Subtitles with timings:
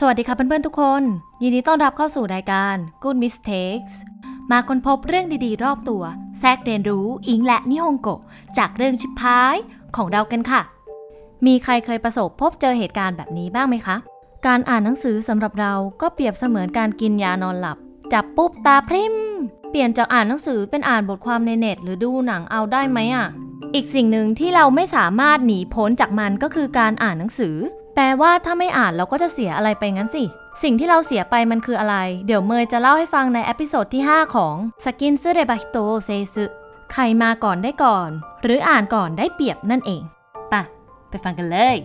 [0.00, 1.02] สวัสดีค่ะเพื่อนๆทุกคน
[1.42, 3.94] ยินดีต้อนรับเข้าสู่รายการ Good Mistakes
[4.50, 6.02] มาค้นพบเรื่องดีๆ รอบตัว
[6.40, 8.20] แทรกเรียนรู้อิงและนิฮงโกะ
[8.58, 9.56] จากเรื่องชิปพาย
[9.96, 10.60] ของเรากันค่ะ
[11.46, 13.96] มีใครเคยประสบพบเจอเหตุการณ์แบบนี้บ้างไหมคะ
[14.46, 17.76] การอ่านหนังสือสำหรับเราก็เปรียบเสมือนการกินยานอนหลับ
[18.12, 19.14] จับปุ๊บตาพริม
[19.70, 23.26] เปลี่ยนจากอ่านหนังสือเป็นอ่านบทความในเน็ต หรือดูหนังเอาได้ไหมอะ
[23.74, 27.56] อีกสิ่งหนึ่งที่เราไม่สามารถหนีพ้นจากมันก็คือการอ่านหนังสือ
[28.00, 30.24] แปลว่าถ้าไม่อ่านเราก็จะเสียอะไรไปงั้นสิ
[30.62, 31.96] สิ่งที่เราเสียไปมันคืออะไร
[32.26, 34.54] เดี๋ยวเมยจะเล่าให้ฟังใน episode ที่ 5 ของ
[34.84, 36.44] 先んずれば人を制す
[36.92, 38.10] ใครมาก่อนได้ก่อน
[38.42, 40.02] หรืออ่านก่อนได้เปรียบนั่นเอง
[40.52, 40.62] ปะ
[41.08, 41.76] ไปฟังกันเลย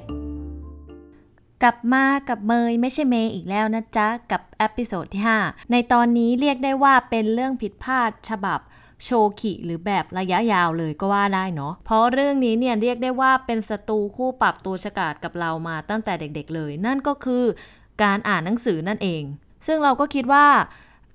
[1.64, 8.60] กลับมากับเมยไม่ใช่เมย์อีกแล้วนะจ๊ะ กับ episode ที่ 5 ในตอนนี้เรียกได้ว่าเป็นเรื่องผิดพลาดฉบับ
[9.04, 9.10] 長
[9.42, 17.44] 期หรือแบบระยะยาวเลยก็ว่าได้เนาะเพราะเรื่องนี้เนี่ยเรียกได้ว่าเป็นศัตรูคู่ปรับตัวฉกาจกับเรามาตั้งแต่เด็กๆเลย นั่นก็คือ
[18.04, 19.24] การอ่านหนังสือนั่นเอง
[19.68, 20.46] ซึ่งเราก็คิดว่า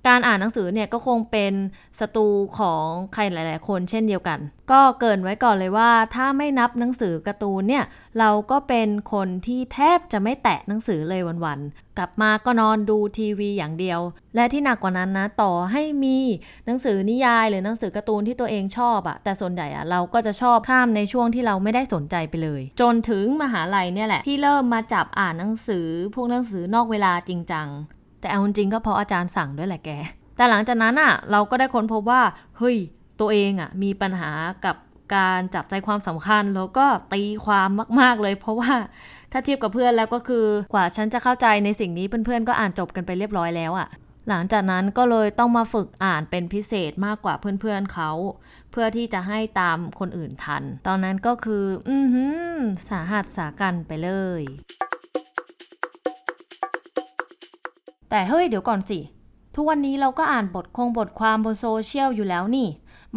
[0.07, 1.53] การอ่านหนังสือเนี่ยก็คงเป็น
[1.99, 4.39] ศัตรูของใครหลาย ๆ คนเช่นเดียวกัน
[4.71, 7.83] ก็เกรินไว้ก่อนเลยว่า ถ้าไม่นับหนังสือการ์ตูนเนี่ย
[8.19, 13.99] เราก็เป็นคนที่แทบจะไม่แตะหนังสือเลยวันๆกลับมาก็นอนดูทีวีอย่างเดียว
[14.35, 16.17] และที่หนักกว่านั้นนะต่อให้มี
[16.65, 27.69] หนังสือนิยายหรือหนังสือการ์ตูนที่ตัวเองชอบอะแต่ส่วนใหญ่อะเราก็จะชอบข้ามในช่วงที่เราไม่ได้สนใจไปเลย จนถึงมหาลัยเนี่ยแหละที่เริ่มมาจับอ่านหนังสือ พวกหนังสือนอกเวลาจริงจัง
[28.19, 29.89] แต่เอาจริงก็เพราะอาจารย์สั่งด้วยแหละแก
[30.37, 32.21] แต่หลังจากนั้นอะเราก็ได้ค้นพบว่า
[32.57, 32.77] เฮ้ย
[33.19, 34.31] ตัวเองอะมีปัญหา
[34.65, 34.75] กับ
[35.15, 37.69] การจับใจความสำคัญแล้วก็ตีความ
[38.01, 38.73] มาก ๆ เลย เพราะว่า
[39.31, 43.87] ถ้าเทียบกับเพื่อนแล้วก็คือกว่าฉันจะเข้าใจในสิ่งนี้เพื่อนๆก็อ่านจบกันไปเรียบร้อยแล้วอะ
[44.29, 48.11] หลังจากนั้นก็เลยต้องมาฝึกอ่านเป็นพิเศษมากกว่าเพื่อนๆเขา
[48.71, 54.09] เพื่อที่จะให้ตามคนอื่นทัน ตอนนั้นก็คือ อือหืสาหัสสากรรจ์ไปเล
[54.39, 54.43] ย
[58.09, 58.99] แต่เฮ้ยเดี๋ยวก่อนสิ
[59.55, 62.67] ทุกวันนี้เราก็อ่านบทคงบทความบนโซเชียลอยู่แล้วนี่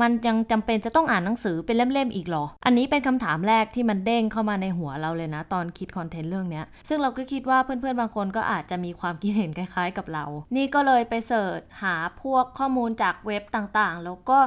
[0.00, 10.24] มันยังจำเป็นจะต้องอ่านหนังสือเป็นเล่มๆอีกหรอ อันนี้เป็นคำถามแรกที่มันเด้งเข้ามาในหัวเราเลยนะ ตอนคิด content เรื่องเนี้ย ซึ่งเราก็คิดว่าเพื่อนๆบางคนก็อาจจะมีความคิดเห็นคล้ายๆกับเรา
[10.56, 14.38] นี่ก็เลยไป search หาพวกข้อมูลจากเว็บต่างๆ แล้วก็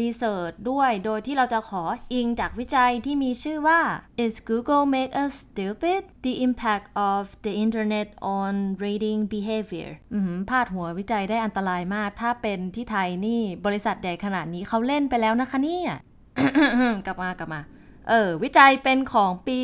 [0.00, 1.82] รีเสิร์ชด้วย โดยที่เราจะขอ
[2.12, 3.80] อิงจากวิจัยที่มีชื่อว่า
[4.24, 6.00] Is Google make us stupid?
[6.26, 8.08] The impact of the internet
[8.38, 8.52] on
[8.84, 15.90] reading behavior อืมพาดหัววิจัยได้อันตรายมาก ถ้าเป็นที่ไทยนี่บริษัทใหญ่ขนาดนี้เขาเล่นไปแล้วนะคะเนี่ย
[17.06, 17.62] กลับมากลับมา
[18.08, 19.60] เออวิจัยเป็นของปี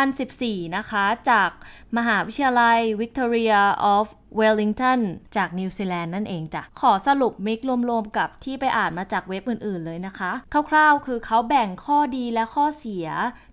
[0.00, 1.50] 2014 นะคะ จาก
[1.96, 3.60] มหาวิทยาลัย Victoria
[3.94, 4.06] of
[4.40, 5.00] Wellington
[5.36, 7.60] จากนิวซีแลนด์นั่นเองจ้ะ ขอสรุป mix
[7.90, 10.32] รวมๆกับที่ไปอ่านมาจากเว็บอื่นๆเลยนะคะ
[10.70, 13.06] คร่าวๆคือเขาแบ่งข้อดีและข้อเสีย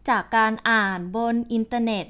[0.09, 2.05] จากการอ่านบนอินเทอร์เน็ต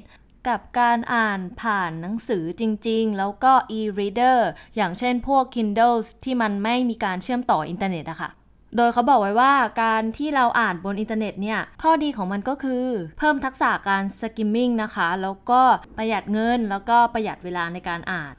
[0.48, 4.38] กับการอ่านผ่านหนังสือจริงๆ แล้วก็ e-reader
[4.76, 8.30] อย่างเช่นพวก Kindle ที่มันไม่มีการเชื่อมต่ออินเทอร์เน็ตอะค่ะ
[8.76, 12.84] โดยเขาบอกไว้ว่าการที่เราอ่านบนอินเทอร์เน็ตเนี่ย ข้อดีของมันก็คือ
[13.18, 15.60] เพิ่มทักษะการ skimming นะคะ แล้วก็
[15.96, 18.34] ประหยัดเงิน แล้วก็ประหยัดเวลาในการอ่าน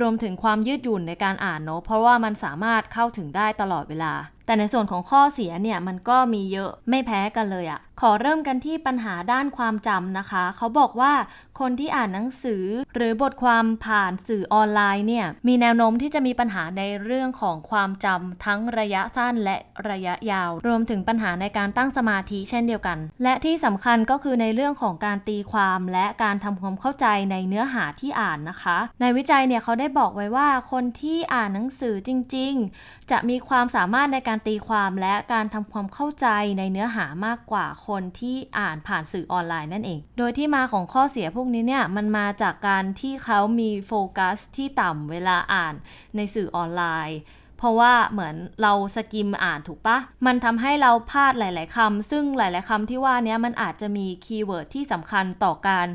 [0.00, 4.12] รวมถึงความยืดหยุ่นในการอ่านเนาะเพราะว่ามันสามารถเข้าถึงได้ตลอดเวลา
[4.50, 11.12] แต่ในส่วนของข้อเสียเนี่ยมันก็มีเยอะไม่แพ้กันเลยอะขอเริ่มกันที่ปัญหาด้านความจำนะคะ เขาบอกว่า
[11.60, 19.56] คนที่อ่านหนังสือ หรือบทความผ่านสื่อออนไลน์เนี่ยมีแนวโน้มที่จะมีปัญหาในเรื่องของความจำทั้งระยะสั้นและ
[19.90, 32.52] ระยะยาว รวมถึงปัญหาในการตั้งสมาธิเช่นเดียวกัน และที่สำคัญก็คือในเรื่องของการตีความและการทำความเข้าใจในเนื้อหาที่อ่านนะคะ ในวิจัยเนี่ยเขาได้บอกไว้ว่าคนที่อ่านหนังสือจริง
[32.82, 36.26] ๆ จะมีความสามารถในการตีความและการทำความเข้าใจ
[36.58, 45.74] ในเนื้อหามากกว่าคนที่อ่านผ่านสื่อออนไลน์นั่นเอง โดยที่มาของข้อเสียพวกนี้เนี่ยมันมาจากการที่เขามีโฟกัสที่ต่ำเวลาอ่าน
[46.16, 47.18] ในสื่อออนไลน์
[47.58, 55.88] เพราะว่าเหมือนเรา skim อ่านถูกปะ มันทำให้เราพลาดหลาย ๆคำซึ่งหลาย ๆคำที่ว่านี้มันอาจจะมี keyword ที่สำคัญต่อการ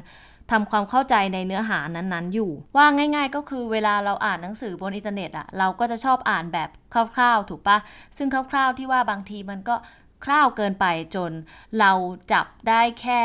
[0.52, 7.78] ทำความเข้าใจในเนื้อหานั้นๆ อยู่ ว่าง่าย ๆ ก็คือเวลาเราอ่านหนังสือบนอินเทอร์เน็ตอะเราก็จะชอบอ่านแบบคร่าวๆ ถูกปะ
[8.18, 9.76] ซึ่งคร่าวๆที่ว่าบางทีมันก็
[10.26, 11.32] คร่าวเกินไปจน
[11.80, 11.92] เรา
[12.32, 13.22] จับได้แค่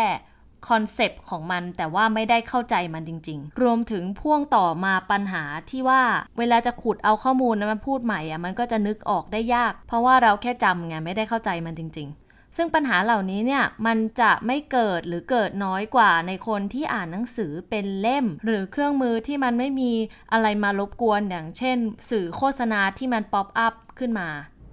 [0.69, 6.02] concept ของมันแต่ว่าไม่ได้เข้าใจมันจริง ๆ รวมถึงพ่วงต่อมาปัญหาที่ว่า
[6.38, 19.93] เวลาจะขุดเอาข้อมูลนั้นมาพูดใหม่อะมันก็จะนึกออกได้ยาก เพราะว่าเราแค่จำไงไม่ได้เข้าใจมันจริง ๆ ซึ่งปัญหาเหล่านี้เนี่ยมันจะไม่เกิดหรือเกิดน้อยกว่าในคนที่อ่านหนังสือเป็นเล่ม หรือเครื่องมือที่มันไม่มี
[20.32, 21.79] อะไรมารบกวนอย่างเช่น
[22.11, 24.29] สื่อโฆษณาที่มัน pop up ขึ้นมา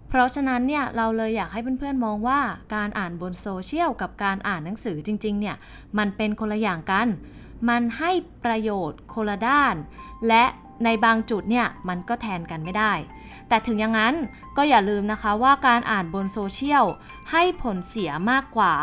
[0.09, 2.39] เพราะฉะนั้นเนี่ยเราเลยอยากให้เพื่อนๆมองว่า
[2.75, 5.55] การอ่านบนโซเชียลกับการอ่านหนังสือจริงๆเนี่ย
[5.97, 7.07] มันเป็นคนละอย่างกัน
[7.69, 8.11] มันให้
[8.45, 9.75] ประโยชน์คนละด้าน
[10.27, 10.43] และ
[10.84, 12.92] ในบางจุดเนี่ยมันก็แทนกันไม่ได้
[13.48, 14.14] แต่ถึงอย่างนั้น
[14.56, 16.84] ก็อย่าลืมนะคะว่าการอ่านบนโซเชียล
[17.30, 18.74] ให้ผลเสียมากกว่า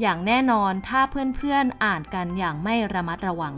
[0.00, 3.54] อย่างแน่นอนถ้าเพื่อนๆอ่านกันอย่างไม่ระมัดระวัง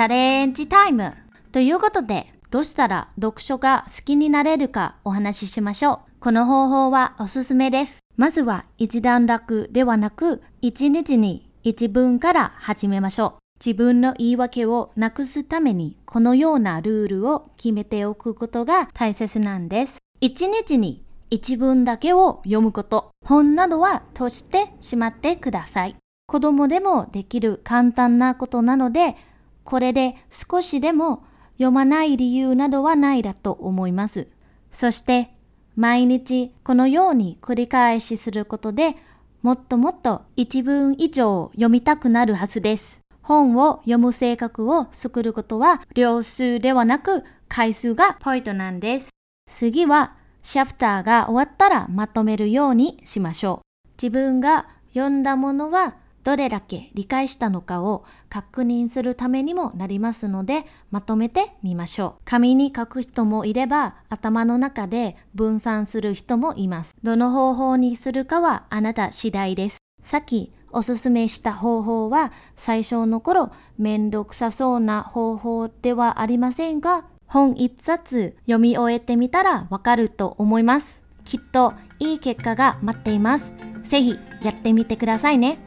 [0.00, 1.12] チャレンジタイム
[1.50, 5.99] ということで、 どうしたら読書が好きになれるかお話ししましょう。
[6.19, 8.01] この方法はおすすめです。
[8.15, 13.65] まずは一段落ではなく、一日に一文から始めましょう。
[13.65, 19.97] 自分の言い訳をなくすために、このようなルールを決めておくことが大切なんです。
[20.21, 25.95] 一日に一文だけを読むこと、本などは閉じてしまってください。
[26.27, 29.15] 子供でもできる簡単なことなので、
[29.63, 31.23] これで少しでも
[31.53, 34.27] 読まない理由などはないだと思います。
[34.71, 35.33] そして
[35.75, 38.95] 毎日このように繰り返しすることで
[39.41, 43.01] もっともっと一文以上読みたくなるはずです。
[43.21, 49.09] 本を読む性格を作ることは量数ではなく回数がポイントなんです。
[49.49, 53.87] 次はシャプターが終わったらまとめるようにしましょう。
[54.01, 62.21] 自分が読んだものはどれだけ理解したのかを確認するためにもなりますので、まとめてみましょう。
[62.25, 66.95] 紙に書く人もいれば、頭の中で分散する人もいます。
[67.03, 69.77] どの方法にするかはあなた次第です。
[70.03, 81.03] さっきおすすめした方法は最初の頃めんどくさそうな方法ではありませんが、本一冊読み終えてみたらわかると思います。
[81.25, 83.53] きっといい結果が待っています。
[83.83, 85.59] ぜひやってみてくださいね。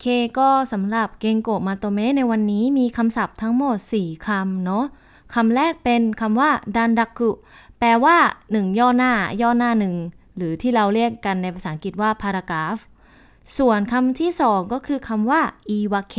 [0.00, 0.04] เค
[0.38, 4.84] ก็สำหรับเกงโกมาโตเมะในวันนี้มีคำศัพท์ทั้งหมด 4คำเนาะ
[5.34, 7.30] คำแรกเป็นคำว่าดันดักคุ
[7.78, 8.16] แปลว่า
[8.48, 9.12] 1 ย่อหน้า
[9.42, 9.94] ย่อหน้าหนึ่ง
[10.36, 12.80] หรือที่เราเรียกกันในภาษาอังกฤษว่า paragraph
[13.58, 16.16] ส่วนคำที่ 2 ก็คือคำว่าอีวาเค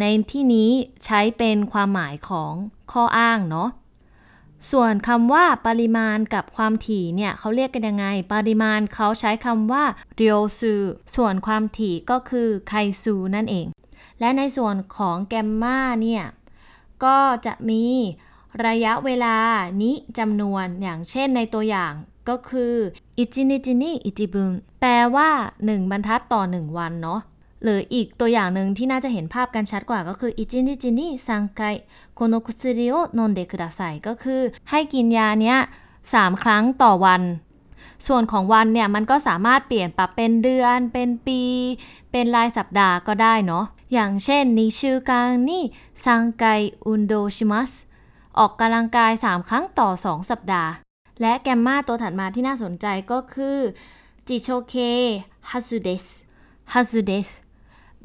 [0.00, 0.70] ในที่นี้
[1.04, 2.52] ใช้เป็นความหมายของ
[2.92, 3.68] ข้ออ้างเนาะ
[4.70, 9.84] ส่วนคำว่าปริมาณกับความถี่เนี่ยเขาเรียกกันยังไง ปริมาณเขาใช้คำว่า
[10.16, 10.72] เรียวซู
[11.14, 12.72] ส่วนความถี่ก็คือไค
[13.02, 13.66] ซูนั่นเอง
[14.20, 16.24] และในส่วนของแกมมาเนี่ย
[17.04, 17.84] ก็จะมี
[18.66, 19.36] ระยะเวลา
[19.82, 21.92] นี้จำนวนอย่างเช่นในตัวอย่าง
[22.28, 22.74] ก็คือ
[23.18, 24.50] อิจินิจินิอิจิบุน
[24.80, 25.30] แปลว่า
[25.60, 27.20] 1 บรรทัดต่อ 1 วันเนาะ
[27.64, 31.62] หรืออีกตัวอย่างหนึ่งที่น่าจะเห็นภาพกันชัดกว่าก็คืออิจินิจินิซังไก
[32.14, 34.40] โคโนคุซึริโอนนเดคุดาไซก็คือ
[34.70, 35.58] ให้กินยาเนี้ย
[36.12, 37.22] สามครั้งต่อวัน
[38.06, 41.40] ส่วนของวันเนี่ยมันก็สามารถเปลี่ยนปรับเป็นเดือนเป็นปี
[42.12, 45.62] เป็นรายสัปดาห์ก็ได้เนาะอย่างเช่นนิชูกังนี่
[46.04, 46.44] ซังไก
[46.86, 47.70] อุนโดชิมัส
[48.38, 50.70] ออกกำลังกาย 3 ครั้งต่อ 2 สัปดาห์
[51.20, 53.58] และแกมมาตัวถัดมาที่น่าสนใจก็คือ
[54.26, 54.74] จิโชเค
[55.50, 56.06] ฮัซุเดส
[56.72, 57.28] ฮัซุเดส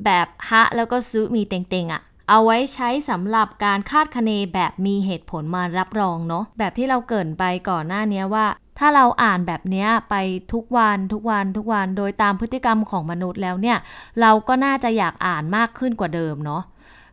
[0.06, 8.46] แบบฮะแล้วก็ซุมีเต็งๆอะ่ะเอาไว้ใช้สำหรับการคาดคะเนแบบมีเหตุผลมารับรองเนาะแบบที่เราเกินไปก่อนหน้านี้ว่า
[8.80, 10.16] ถ้าเราอ่านแบบนี้ไป
[10.54, 13.78] ทุกวันทุกวันทุกวันโดยตามพฤติกรรมของมนุษย์แล้วเนี่ย
[14.22, 16.62] เราก็น่าจะอยากอ่านมากขึ้นกว่าเดิมเนาะ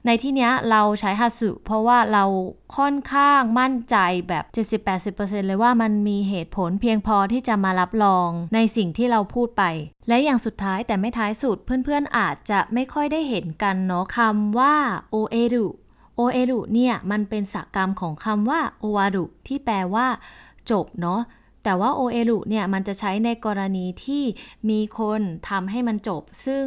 [0.06, 2.24] ในที่นี้เราใช้ฮัสึเพราะว่าเรา
[2.76, 3.96] ค่อนข้างมั่นใจ
[4.28, 4.44] แบบ
[4.92, 9.64] 70-80%เลยว่ามันมีเหตุผลเพียงพอที่จะมารับรองในสิ่งที่เราพูดไป
[10.08, 14.74] และอย่างสุดท้ายแต่ไม่ท้ายสุดเพื่อนๆอาจจะไม่ค่อยได้เห็นกันเนาะคำว่า
[15.10, 15.66] โอเอรุ
[16.16, 20.06] โอเอรุเนี่ยมันเป็นสกรรมของคำว่าโอวารุที่แปลว่า
[20.70, 21.20] จบเนาะ
[21.66, 24.24] แต่ว่าโอเอลุเนี่ยมันจะใช้ในกรณีที่
[24.70, 25.20] มีคน
[25.50, 26.64] ทำให้มันจบ ซึ่ง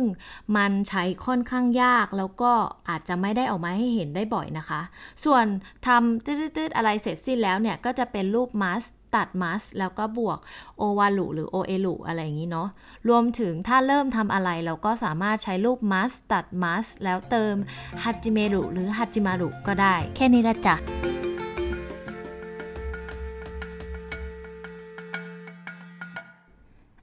[0.57, 2.51] มันใช้ค่อนข้างยาก แล้วก็
[2.89, 4.81] อาจจะไม่ได้ออกมาให้เห็นได้บ่อยนะคะ
[5.25, 5.45] ส่วน
[5.87, 8.83] ทำตืดๆอะไรเสร็จสิ้นแล้วเนี่ย ก็จะเป็นรูปมัส
[9.15, 10.39] ตัดมัสแล้วก็บวก
[10.77, 12.67] โอวาลุหรือโอเอลุอะไรอย่างนี้เนาะ
[13.09, 17.55] รวมถึงถ้าเริ่มทำอะไรเราก็สามารถใช้รูปมัสตัดมัสแล้วเติม
[18.03, 20.77] ฮัจิเมรุหรือฮัจิมารุก็ได้ แค่นี้ละจ้ะ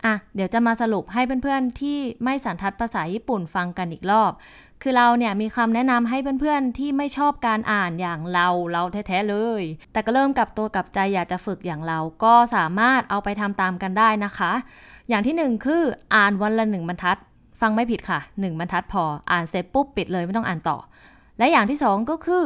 [0.06, 4.32] อะเดี๋ยวจะมาสรุปให้เพื่อนๆ ที่ไม่สันทัดภาษาญี่ปุ่นฟังกันอีกรอบ
[4.82, 14.52] คือเราเนี่ยมีคำแนะนำให้เพื่อนๆ ที่ไม่ชอบการอ่านอย่างเราเราแท้ๆเลย แต่ก็เริ่มกับตัวกับใจอยากจะฝึกอย่างเราก็สามารถเอาไปทำตามกันได้นะคะ
[15.08, 15.82] อย่างที่หนึ่งคือ
[16.14, 17.18] อ่านวันละหนึ่งบรรทัด
[17.60, 20.78] ฟังไม่ผิดค่ะหนึ่งบรรทัดพออ่านเสร็จปุ๊บปิดเลยไม่ต้องอ่านต่อ
[21.38, 22.42] และอย่างที่สองก็คือ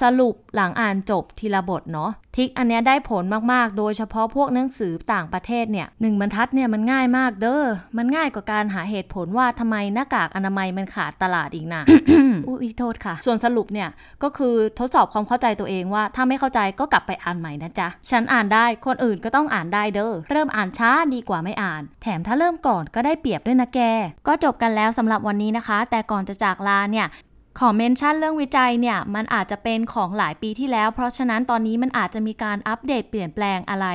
[0.00, 7.64] สรุปหลังอ่านจบทีละบทเนาะทิกอันเนี้ยได้ผลมากๆ โดยเฉพาะพวกหนังสือต่างประเทศเนี่ยหนึ่งบรรทัดเนี่ยมันง่ายมากเด้อ
[7.96, 11.82] มันง่ายกว่าการหาเหตุผลว่าทำไมหน้ากากอนามัยมันขาดตลาดอีกนะ
[12.48, 13.88] อุ้ยโทษค่ะ ส่วนสรุปเนี่ย
[14.22, 23.80] ก็คือทดสอบความเข้าใจตัวเองว่า ถ้าไม่เข้าใจก็กลับไปอ่านใหม่นะจ๊ะฉันอ่านได้คนอื่นก็ต้องอ่านได้เด้อเริ่มอ่านช้าดีกว่าไม่อ่าน แถมถ้าเริ่มก่อนก็ได้เปรียบด้วยนะแก
[24.26, 27.06] ก็จบกันแล้วสำหรับวันนี้นะคะ แต่ก่อนจะจากลาเนี่ย
[27.58, 33.86] ขอเมนชั่นเรื่องวิจัยเนี่ย มันอาจจะเป็นของหลายปีที่แล้ว เพราะฉะนั้นตอนนี้มันอาจจะมีการอัปเดตเปลี่ยนแปลงอะไร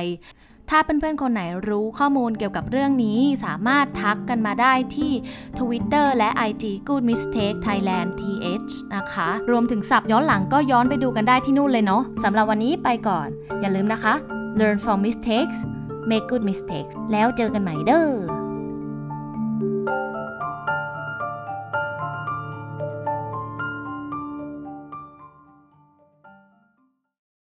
[0.70, 5.12] ถ้าเพื่อนๆคนไหนรู้ข้อมูลเกี่ยวกับเรื่องนี้ สามารถทักกันมาได้ที่
[5.58, 13.28] Twitter และ IG Good Mistake Thailand th นะคะ รวมถึงสับย้อนหลังก็ย้อนไปดูกันได้ที่นู่นเลยเนาะสำหรับวันนี้ไปก่อน
[13.60, 14.14] อย่าลืมนะคะ
[14.60, 15.58] learn from mistakes
[16.10, 18.39] make good mistakes แล้วเจอกันใหม่เด้อ